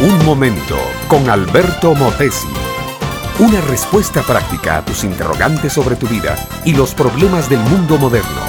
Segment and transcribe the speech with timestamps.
[0.00, 0.78] Un momento
[1.08, 2.48] con Alberto Motesi.
[3.38, 8.40] Una respuesta práctica a tus interrogantes sobre tu vida y los problemas del mundo moderno.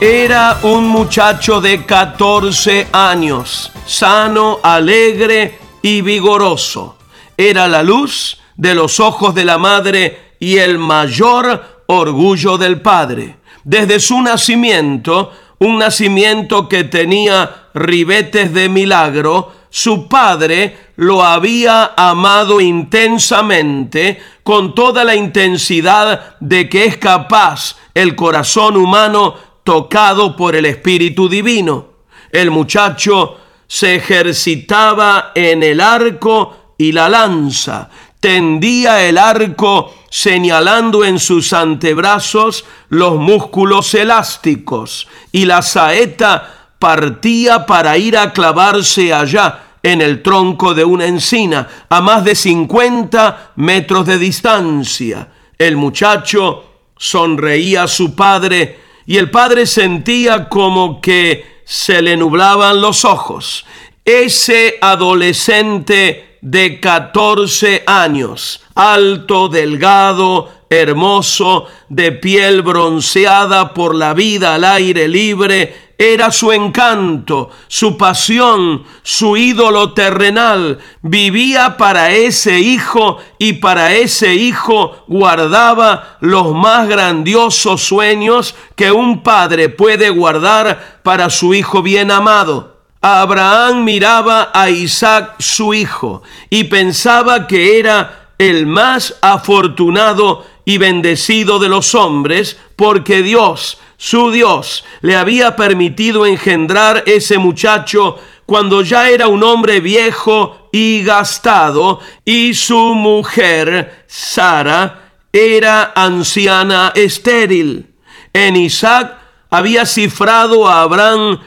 [0.00, 6.96] Era un muchacho de 14 años, sano, alegre y vigoroso.
[7.36, 13.37] Era la luz de los ojos de la madre y el mayor orgullo del padre.
[13.68, 22.62] Desde su nacimiento, un nacimiento que tenía ribetes de milagro, su padre lo había amado
[22.62, 30.64] intensamente con toda la intensidad de que es capaz el corazón humano tocado por el
[30.64, 31.88] Espíritu Divino.
[32.32, 41.18] El muchacho se ejercitaba en el arco y la lanza, tendía el arco señalando en
[41.18, 50.00] sus antebrazos los músculos elásticos y la saeta partía para ir a clavarse allá en
[50.00, 55.28] el tronco de una encina a más de 50 metros de distancia.
[55.56, 56.64] El muchacho
[56.96, 63.64] sonreía a su padre y el padre sentía como que se le nublaban los ojos.
[64.04, 74.64] Ese adolescente de 14 años, alto, delgado, hermoso, de piel bronceada por la vida al
[74.64, 80.78] aire libre, era su encanto, su pasión, su ídolo terrenal.
[81.02, 89.24] Vivía para ese hijo y para ese hijo guardaba los más grandiosos sueños que un
[89.24, 92.77] padre puede guardar para su hijo bien amado.
[93.00, 101.58] Abraham miraba a Isaac su hijo y pensaba que era el más afortunado y bendecido
[101.58, 109.10] de los hombres porque Dios su Dios le había permitido engendrar ese muchacho cuando ya
[109.10, 117.92] era un hombre viejo y gastado y su mujer, Sara, era anciana estéril.
[118.32, 119.18] En Isaac
[119.50, 121.40] había cifrado a Abraham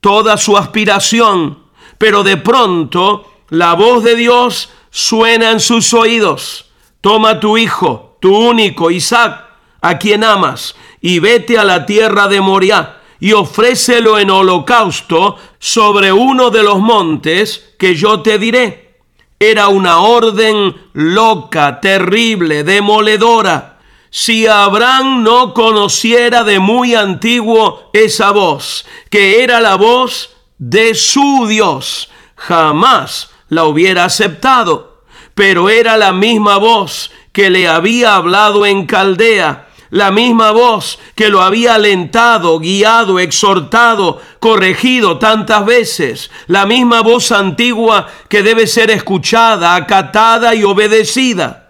[0.00, 1.58] toda su aspiración,
[1.98, 6.70] pero de pronto la voz de Dios suena en sus oídos.
[7.00, 9.44] Toma tu hijo, tu único Isaac,
[9.80, 16.12] a quien amas, y vete a la tierra de Moriah y ofrécelo en holocausto sobre
[16.12, 18.96] uno de los montes que yo te diré.
[19.40, 23.77] Era una orden loca, terrible, demoledora.
[24.10, 31.46] Si Abraham no conociera de muy antiguo esa voz, que era la voz de su
[31.46, 35.02] Dios, jamás la hubiera aceptado.
[35.34, 41.28] Pero era la misma voz que le había hablado en Caldea la misma voz que
[41.28, 48.90] lo había alentado, guiado, exhortado, corregido tantas veces, la misma voz antigua que debe ser
[48.90, 51.67] escuchada, acatada y obedecida.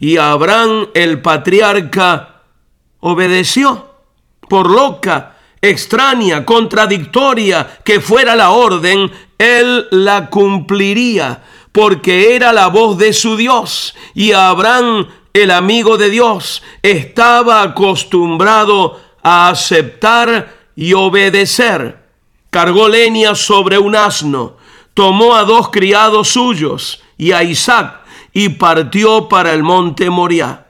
[0.00, 2.42] Y Abraham el patriarca
[3.00, 3.90] obedeció,
[4.48, 12.96] por loca, extraña, contradictoria que fuera la orden, él la cumpliría, porque era la voz
[12.96, 13.94] de su Dios.
[14.14, 22.00] Y Abraham el amigo de Dios estaba acostumbrado a aceptar y obedecer.
[22.50, 24.56] Cargó leña sobre un asno,
[24.94, 27.99] tomó a dos criados suyos y a Isaac
[28.32, 30.66] y partió para el monte Moriah.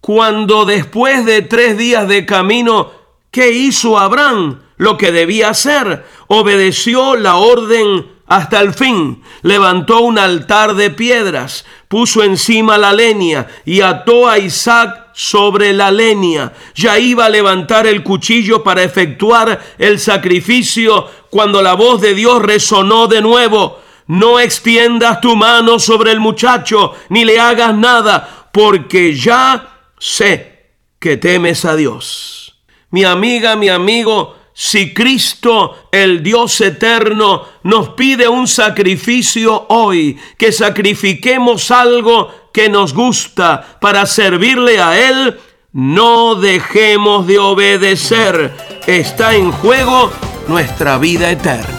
[0.00, 2.92] Cuando después de tres días de camino,
[3.30, 4.60] ¿qué hizo Abraham?
[4.76, 9.22] Lo que debía hacer, obedeció la orden hasta el fin.
[9.42, 15.90] Levantó un altar de piedras, puso encima la leña y ató a Isaac sobre la
[15.90, 16.52] leña.
[16.74, 22.42] Ya iba a levantar el cuchillo para efectuar el sacrificio cuando la voz de Dios
[22.42, 23.80] resonó de nuevo.
[24.08, 31.16] No extiendas tu mano sobre el muchacho, ni le hagas nada, porque ya sé que
[31.16, 32.60] temes a Dios.
[32.90, 40.50] Mi amiga, mi amigo, si Cristo, el Dios eterno, nos pide un sacrificio hoy, que
[40.50, 45.38] sacrifiquemos algo que nos gusta para servirle a Él,
[45.72, 48.50] no dejemos de obedecer.
[48.86, 50.10] Está en juego
[50.48, 51.75] nuestra vida eterna.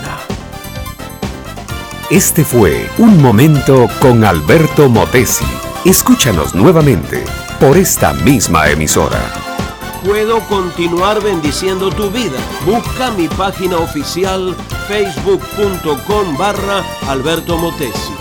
[2.10, 5.44] Este fue Un Momento con Alberto Motesi.
[5.84, 7.26] Escúchanos nuevamente
[7.60, 9.20] por esta misma emisora
[10.08, 12.40] puedo continuar bendiciendo tu vida.
[12.66, 14.56] Busca mi página oficial
[14.88, 18.17] facebook.com barra Alberto Motesi.